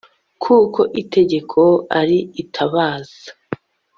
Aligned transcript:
Kuko 0.43 0.81
itegeko 1.01 1.61
ari 1.99 2.17
itabaza 2.41 3.29